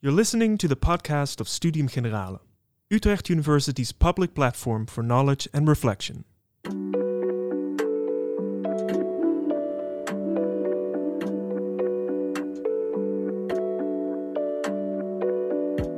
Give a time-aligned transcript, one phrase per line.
[0.00, 2.40] You're listening to the podcast of Studium Generale,
[2.88, 6.24] Utrecht University's public platform for knowledge and reflection.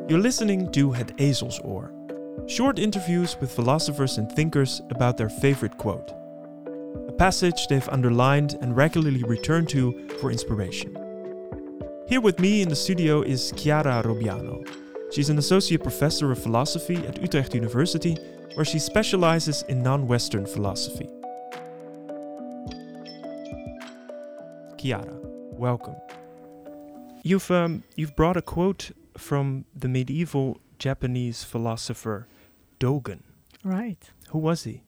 [0.09, 1.93] You're listening to Het Ezelsoor,
[2.49, 6.11] short interviews with philosophers and thinkers about their favorite quote,
[7.07, 11.10] a passage they've underlined and regularly return to for inspiration.
[12.11, 14.67] Here with me in the studio is Chiara Robbiano.
[15.13, 18.17] She's an associate professor of philosophy at Utrecht University,
[18.55, 21.09] where she specializes in non Western philosophy.
[24.77, 25.21] Chiara,
[25.53, 25.95] welcome.
[27.23, 32.27] You've, um, you've brought a quote from the medieval Japanese philosopher
[32.81, 33.21] Dogen.
[33.63, 34.11] Right.
[34.31, 34.83] Who was he?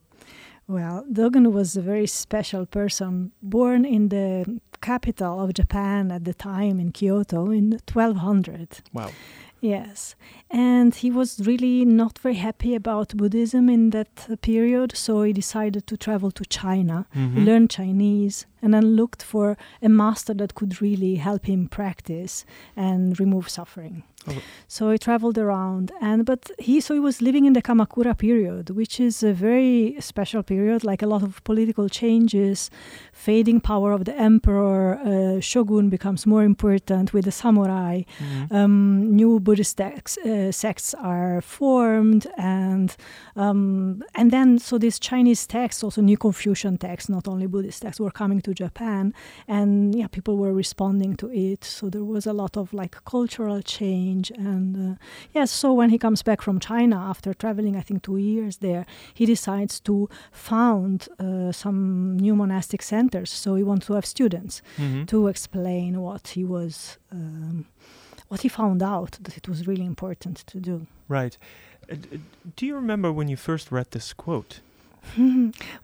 [0.67, 6.35] Well, Dogen was a very special person, born in the capital of Japan at the
[6.35, 8.81] time in Kyoto in 1200.
[8.93, 9.11] Wow.
[9.61, 10.17] Yes.
[10.51, 15.87] And he was really not very happy about Buddhism in that period, so he decided
[15.87, 17.45] to travel to China, Mhm.
[17.47, 22.45] learn Chinese, and then looked for a master that could really help him practice
[22.77, 24.05] and remove suffering.
[24.29, 24.41] Oh.
[24.69, 28.71] So he traveled around, and but he so he was living in the Kamakura period,
[28.71, 32.71] which is a very special period, like a lot of political changes,
[33.13, 38.53] fading power of the emperor, uh, shogun becomes more important with the samurai Mhm.
[38.53, 42.95] um, new Buddhist sects, uh, sects are formed, and
[43.35, 48.01] um, and then so these Chinese texts, also new Confucian texts, not only Buddhist texts,
[48.01, 49.13] were coming to Japan,
[49.49, 51.65] and yeah, people were responding to it.
[51.65, 54.95] So there was a lot of like cultural change, and uh,
[55.35, 55.51] yes.
[55.51, 59.27] so when he comes back from China after traveling, I think two years there, he
[59.27, 63.31] decides to found uh, some new monastic centers.
[63.31, 65.07] So he wants to have students Mhm.
[65.07, 67.65] to explain what he was um,
[68.29, 71.37] what he found out that it was really important to do Right.
[71.91, 71.97] Uh,
[72.57, 74.61] do you remember when you first read this quote?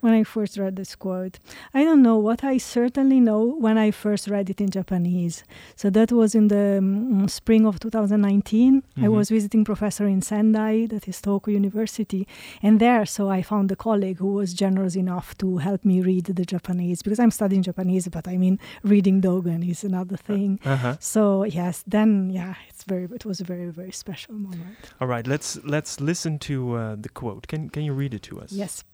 [0.01, 1.39] when i first read this quote
[1.75, 5.45] i don't know what i certainly know when i first read it in japanese
[5.77, 9.13] so that was in the um, spring of 2019 i Mhm.
[9.13, 12.27] was visiting professor in sendai that is tohoku university
[12.63, 16.25] and there so i found a colleague who was generous enough to help me read
[16.27, 20.77] the japanese because i'm studying japanese but i mean reading dogen is another thing Uh
[20.77, 20.97] huh.
[21.01, 23.05] So yes, then yeah, it's very.
[23.19, 24.79] It was a very very special moment.
[25.01, 25.27] All right.
[25.27, 27.47] Let's let's listen to uh, the quote.
[27.49, 28.51] Can can you read it to us?
[28.53, 28.85] Yes.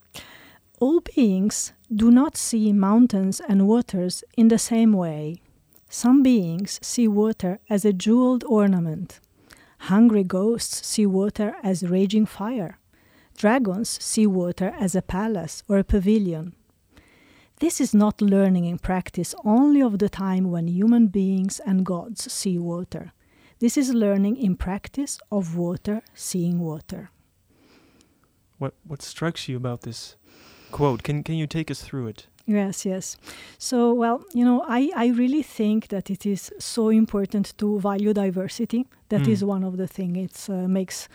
[0.81, 5.37] All beings do not see mountains and waters in the same way.
[5.89, 9.21] Some beings see water as a jeweled ornament.
[9.79, 12.79] Hungry ghosts see water as raging fire.
[13.37, 16.55] Dragons see water as a palace or a pavilion.
[17.61, 22.33] This is not learning in practice only of the time when human beings and gods
[22.33, 23.13] see water.
[23.61, 27.11] This is learning in practice of water seeing water.
[28.59, 30.17] What what strikes you about this
[30.77, 31.03] quote?
[31.03, 32.29] Can can you take us through it?
[32.47, 33.17] Yes, yes.
[33.59, 38.13] So, well, you know, I, I really think that it is so important to value
[38.13, 38.85] diversity.
[39.09, 39.49] That is Mm.
[39.49, 41.09] one of the things it uh, makes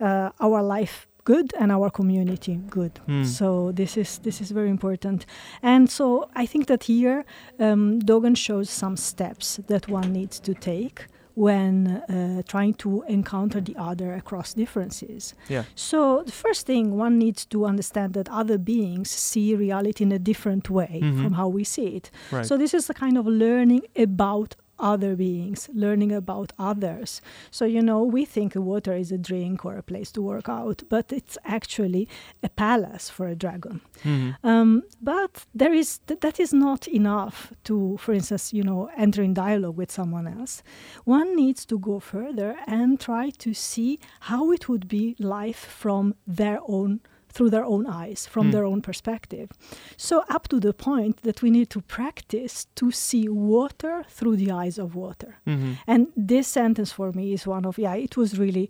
[0.00, 2.92] uh, our life good and our community good.
[3.06, 3.24] Hmm.
[3.24, 5.26] So this is this is very important.
[5.62, 6.06] And so
[6.42, 7.24] I think that here
[7.58, 11.06] um, Dogen shows some steps that one needs to take
[11.46, 15.34] when uh, trying to encounter the other across differences.
[15.48, 15.64] Yeah.
[15.74, 20.18] So the first thing one needs to understand that other beings see reality in a
[20.30, 21.22] different way Mhm.
[21.22, 22.06] from how we see it.
[22.32, 22.46] Right.
[22.48, 27.20] So this is a kind of learning about other beings, learning about others.
[27.50, 30.82] So you know, we think water is a drink or a place to work out,
[30.88, 32.08] but it's actually
[32.42, 33.80] a palace for a dragon.
[34.04, 34.36] Mhm.
[34.44, 39.22] Um, but there is th- that is not enough to, for instance, you know, enter
[39.22, 40.62] in dialogue with someone else.
[41.04, 46.14] One needs to go further and try to see how it would be life from
[46.26, 47.00] their own
[47.38, 48.52] through their own eyes, from Hmm.
[48.54, 49.48] their own perspective.
[49.96, 54.50] So up to the point that we need to practice to see water through the
[54.50, 55.32] eyes of water.
[55.46, 55.76] Mhm.
[55.86, 58.68] And this sentence for me is one of, yeah, it was really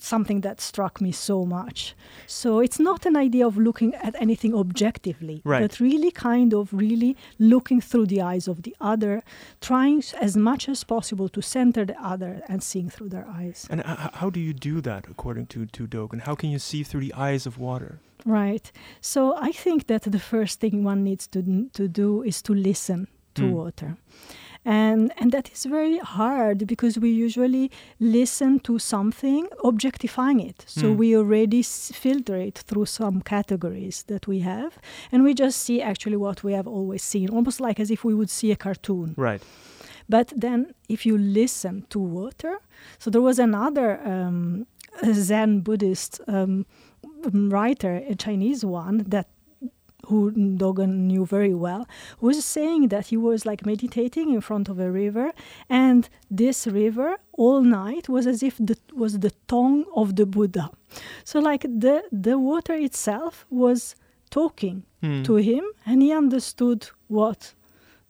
[0.00, 1.94] something that struck me so much.
[2.26, 5.62] So it's not an idea of looking at anything objectively, Right.
[5.62, 9.22] but really kind of really looking through the eyes of the other,
[9.60, 13.66] trying as much as possible to center the other and seeing through their eyes.
[13.70, 13.82] And
[14.14, 16.20] how do you do that according to to Dogen?
[16.20, 17.98] How can you see through the eyes of water?
[18.26, 18.72] Right.
[19.00, 21.42] So I think that the first thing one needs to
[21.72, 23.52] to do is to listen to Mm.
[23.52, 23.96] water.
[24.70, 27.66] And and that is very hard because we usually
[27.98, 30.58] listen to something objectifying it.
[30.66, 30.96] So Mm.
[31.00, 34.72] we already s- filter it through some categories that we have
[35.12, 38.14] and we just see actually what we have always seen, almost like as if we
[38.18, 39.14] would see a cartoon.
[39.16, 39.42] Right.
[40.08, 42.54] But then, if you listen to water,
[42.98, 44.66] so there was another um,
[45.28, 46.64] Zen Buddhist um,
[47.52, 49.26] writer, a Chinese one, that
[50.08, 51.82] who Dogen knew very well,
[52.20, 55.32] was saying that he was like meditating in front of a river,
[55.68, 60.70] and this river all night was as if the was the tongue of the Buddha.
[61.24, 61.96] So like the
[62.26, 63.94] the water itself was
[64.30, 65.22] talking Hmm.
[65.22, 67.54] to him, and he understood what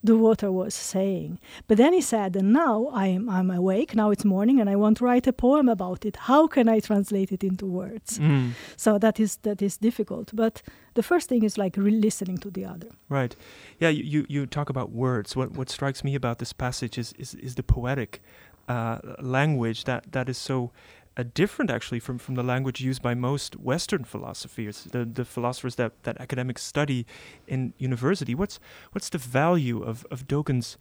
[0.03, 1.39] the water was saying.
[1.67, 4.99] But then he said, and now I'm, I'm awake, now it's morning, and I want
[4.99, 6.17] to write a poem about it.
[6.17, 8.19] How can I translate it into words?
[8.19, 8.53] Mm.
[8.77, 10.31] So that is that is difficult.
[10.33, 10.63] But
[10.95, 12.89] the first thing is like re- listening to the other.
[13.09, 13.35] Right.
[13.81, 15.35] Yeah, you, you, you talk about words.
[15.35, 18.23] What what strikes me about this passage is is, is the poetic
[18.69, 20.71] uh, language that, that is so
[21.19, 25.75] uh, different actually from, from the language used by most Western philosophers, the, the philosophers
[25.75, 27.05] that, that academics study
[27.47, 28.35] in university.
[28.35, 28.61] What's
[28.93, 30.79] what's the value of, of Dogen's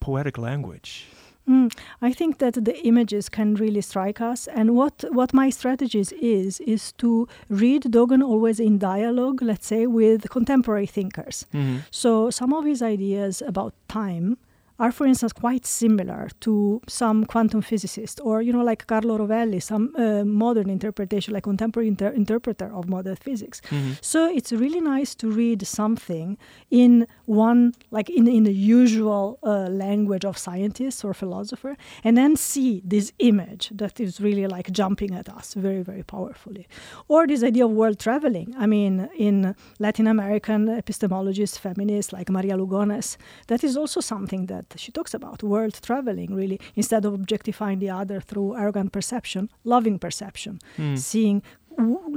[0.00, 1.06] poetic language?
[1.48, 6.12] Mm, I think that the images can really strike us, and what what my strategies
[6.12, 11.46] is is to read Dogen always in dialogue, let's say, with contemporary thinkers.
[11.52, 11.78] Mm-hmm.
[11.90, 14.36] So some of his ideas about time
[14.82, 19.60] are, for instance, quite similar to some quantum physicists, or you know, like Carlo Rovelli,
[19.62, 23.60] some uh, modern interpretation, like contemporary inter- interpreter of modern physics.
[23.60, 23.92] Mm-hmm.
[24.00, 26.36] So it's really nice to read something
[26.70, 32.36] in one, like in in the usual uh, language of scientists or philosopher, and then
[32.36, 36.66] see this image that is really like jumping at us very, very powerfully.
[37.06, 38.48] Or this idea of world traveling.
[38.58, 44.71] I mean, in Latin American epistemologists, feminists like Maria Lugones, that is also something that
[44.80, 49.98] she talks about world traveling, really, instead of objectifying the other through arrogant perception, loving
[49.98, 50.98] perception, Mm.
[50.98, 51.42] seeing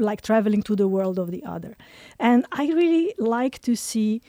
[0.09, 1.77] like traveling to the world of the other.
[2.19, 4.21] And I really like to see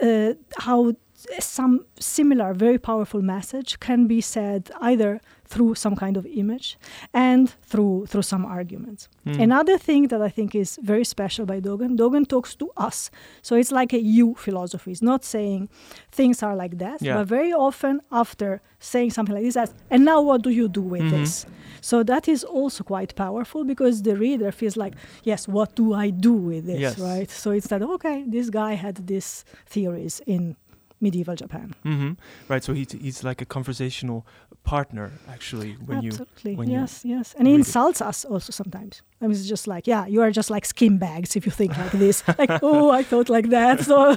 [0.00, 0.92] uh, how
[1.38, 6.76] some similar, very powerful message can be said either through some kind of image
[7.14, 9.08] and through through some arguments.
[9.26, 9.42] Mm.
[9.42, 13.10] Another thing that I think is very special by Dogen, Dogen talks to us.
[13.42, 14.90] So it's like a you philosophy.
[14.92, 15.68] It's not saying
[16.10, 17.14] things are like that, Yeah.
[17.16, 20.82] but very often after saying something like this, as, and now what do you do
[20.82, 21.10] with Mhm.
[21.10, 21.46] this?
[21.80, 24.94] So that is also quite powerful because the reader feels like,
[25.24, 26.98] yes, what do I do with this, Yes.
[26.98, 27.30] right?
[27.30, 30.56] So it's that, okay, this guy had these theories in
[31.00, 31.74] medieval Japan.
[31.82, 32.12] hmm
[32.48, 32.64] Right.
[32.64, 34.26] So he's he's like a conversational
[34.64, 36.56] partner actually when you Absolutely.
[36.56, 37.34] when you yes, yes.
[37.38, 37.66] And he read it.
[37.66, 39.02] insults us also sometimes.
[39.20, 41.76] I mean, it's just like, yeah, you are just like skin bags if you think
[41.78, 42.22] like this.
[42.38, 43.80] like, oh, I thought like that.
[43.84, 44.14] So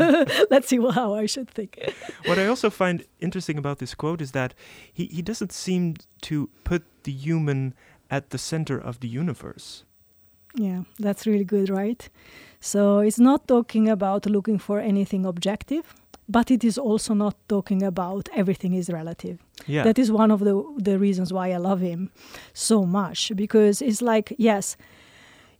[0.49, 1.77] let's see how I should think.
[2.25, 4.53] What I also find interesting about this quote is that
[4.93, 7.73] he, he doesn't seem to put the human
[8.09, 9.83] at the center of the universe.
[10.55, 12.09] Yeah, that's really good, right?
[12.59, 15.93] So it's not talking about looking for anything objective,
[16.31, 19.37] but it is also not talking about everything is relative.
[19.67, 19.83] Yeah.
[19.83, 22.09] That is one of the the reasons why I love him
[22.53, 24.77] so much because it's like yes,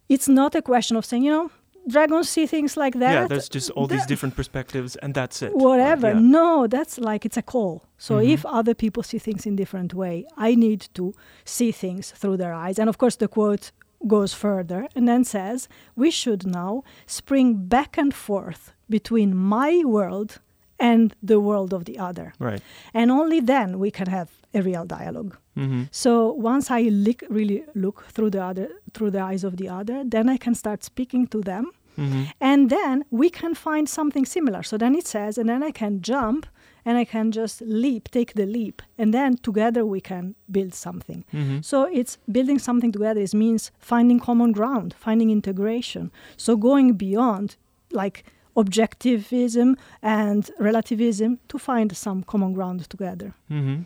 [0.07, 1.49] it's not a question of saying you know
[1.87, 3.13] dragons see things like that.
[3.13, 5.45] yeah, there's just all these different perspectives and that's it.
[5.51, 5.55] right?
[5.55, 6.09] whatever.
[6.09, 6.19] Yeah.
[6.21, 7.81] No, that's like it's a call.
[7.97, 8.29] So Mhm.
[8.33, 11.13] if other people see things in different way, I need to
[11.45, 12.79] see things through their eyes.
[12.79, 13.71] And of course, the quote
[14.07, 20.39] goes further and then says, "We should now spring back and forth between my world
[20.79, 22.61] and the world of the other, Right.
[22.93, 27.63] and only then we can have a real dialogue." hmm So once I lick, really
[27.75, 31.27] look through the other, through the eyes of the other, then I can start speaking
[31.27, 34.63] to them hmm and then we can find something similar.
[34.63, 36.45] So then it says, and then I can jump
[36.85, 41.23] and I can just leap, take the leap, and then together we can build something.
[41.31, 46.09] hmm So it's building something together is means finding common ground, finding integration.
[46.37, 47.57] So going beyond
[47.91, 48.23] like
[48.59, 53.33] objectivism and relativism to find some common ground together.
[53.49, 53.83] Mm-hmm.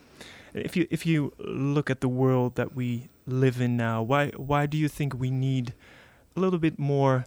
[0.53, 4.65] If you if you look at the world that we live in now, why why
[4.65, 5.73] do you think we need
[6.35, 7.25] a little bit more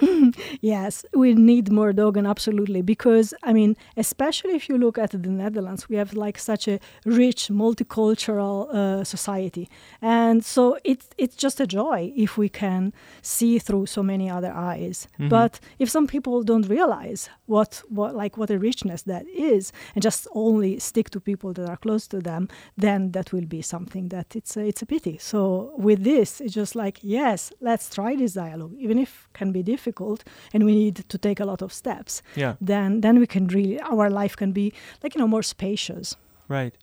[0.60, 2.82] Yes, we need more Dogen, absolutely.
[2.82, 6.78] Because, I mean, especially if you look at the Netherlands, we have like such a
[7.04, 9.68] rich, multicultural uh, society.
[10.02, 14.52] And so it, it's just a joy if we can see through so many other
[14.52, 15.08] eyes.
[15.18, 15.28] Mhm.
[15.28, 20.02] But if some people don't realize what, what, like, what a richness that is, and
[20.02, 24.08] just only stick to people that are close to them, then that will be something
[24.08, 25.16] that it's a, it's a pity.
[25.18, 29.62] So with this, it's just like, yes, let's try this dialogue, even if can be
[29.62, 32.22] difficult and we need to take a lot of steps.
[32.36, 32.54] Yeah.
[32.60, 36.16] Then then we can really our life can be like you know more spacious.
[36.48, 36.74] Right.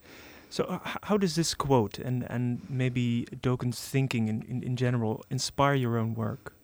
[0.49, 5.23] So uh, how does this quote and and maybe Dogen's thinking in, in, in general
[5.29, 6.54] inspire your own work?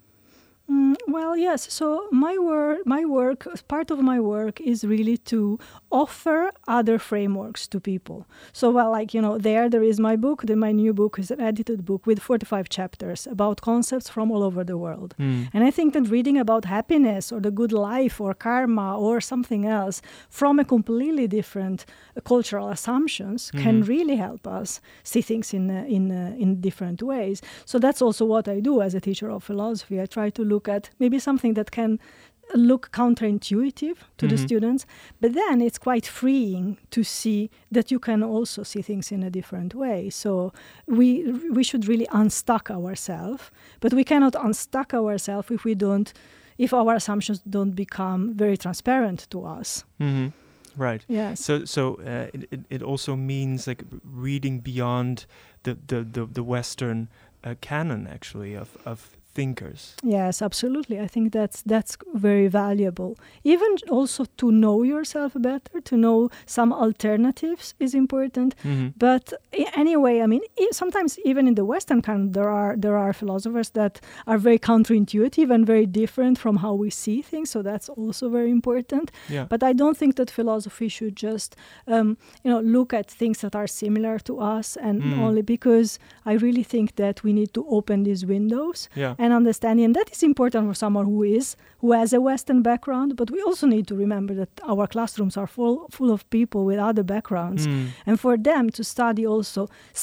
[1.12, 1.62] Mm, Well, yes.
[1.74, 5.58] So my work, my work, part of my work is really to
[5.90, 8.26] offer other frameworks to people.
[8.54, 10.42] So, well, like you know, there there is my book.
[10.44, 14.44] Then my new book is an edited book with 45 chapters about concepts from all
[14.44, 15.14] over the world.
[15.20, 15.48] Mm.
[15.54, 19.66] And I think that reading about happiness or the good life or karma or something
[19.66, 21.86] else from a completely different
[22.18, 23.88] uh, cultural assumptions can Mhm.
[23.88, 27.42] really help us see things in uh, in uh, in different ways.
[27.66, 29.96] So that's also what I do as a teacher of philosophy.
[30.02, 32.00] I try to look at maybe something that can
[32.54, 34.46] look counterintuitive to the Mhm.
[34.48, 34.86] students,
[35.22, 39.30] but then it's quite freeing to see that you can also see things in a
[39.30, 40.10] different way.
[40.10, 40.52] So
[40.98, 41.08] we
[41.58, 43.44] we should really unstuck ourselves,
[43.80, 46.14] but we cannot unstuck ourselves if we don't
[46.58, 49.86] if our assumptions don't become very transparent to us.
[50.00, 50.28] hmm
[50.78, 51.06] Right.
[51.10, 51.40] Yes.
[51.46, 53.84] So, so uh, it, it it also means like
[54.24, 55.26] reading beyond
[55.64, 57.08] the the the, the Western
[57.46, 59.96] uh, canon, actually, of of thinkers.
[60.04, 61.00] Yes, absolutely.
[61.00, 63.16] I think that's that's very valuable.
[63.44, 68.56] Even also to know yourself better, to know some alternatives is important.
[68.64, 69.34] hmm But
[69.76, 74.00] anyway, I mean, sometimes even in the Western kind, there are there are philosophers that
[74.28, 77.50] are very counterintuitive and very different from how we see things.
[77.50, 79.12] So that's also very important.
[79.30, 79.46] Yeah.
[79.50, 81.56] But I don't think that philosophy should just,
[81.88, 85.20] um, you know, look at things that are similar to us, and Mm.
[85.28, 89.16] only because I really think that we need to open these windows yeah.
[89.22, 89.86] And understanding.
[89.86, 93.10] And that is important for someone who is who has a Western background.
[93.20, 96.80] But we also need to remember that our classrooms are full full of people with
[96.90, 97.86] other backgrounds, Mm.
[98.08, 99.62] and for them to study also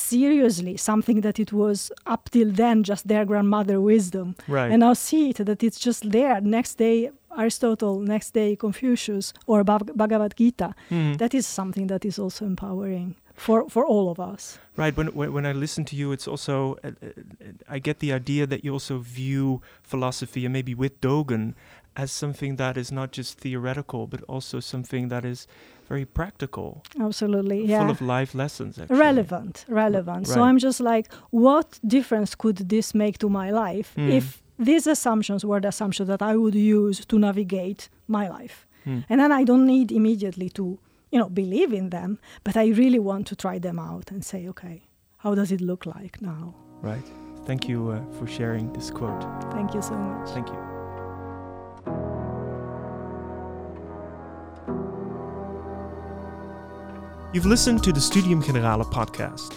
[0.08, 1.78] seriously something that it was
[2.14, 4.70] up till then just their grandmother wisdom, Right.
[4.72, 6.40] and now see it that it's just there.
[6.58, 7.10] Next day
[7.42, 9.58] Aristotle, next day Confucius or
[10.02, 10.68] Bhagavad Gita.
[10.90, 11.18] Mhm.
[11.18, 14.58] That is something that is also empowering for for all of us.
[14.76, 14.96] Right.
[14.96, 18.46] When, when when I listen to you, it's also uh, uh, I get the idea
[18.46, 21.54] that you also view philosophy and maybe with Dogen
[21.96, 25.46] as something that is not just theoretical, but also something that is
[25.88, 27.80] very practical, Absolutely, yeah.
[27.80, 28.78] full of life lessons.
[28.78, 28.98] Actually.
[29.00, 34.10] relevant relevant so i'm just like what difference could this make to my life Mm.
[34.18, 39.00] if these assumptions were the assumptions that i would use to navigate my life Hmm.
[39.10, 40.78] and then i don't need immediately to
[41.10, 44.46] you know believe in them but i really want to try them out and say
[44.48, 44.82] okay
[45.18, 47.02] how does it look like now Right.
[47.44, 49.22] Thank you uh, for sharing this quote.
[49.52, 50.58] thank you so much Thank you.
[57.34, 59.54] You've listened to the Studium Generale podcast.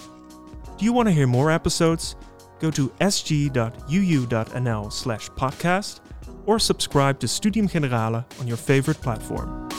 [0.77, 2.15] Do you want to hear more episodes?
[2.59, 5.99] Go to sg.uu.nl slash podcast
[6.45, 9.70] or subscribe to Studium Generale on your favorite platform.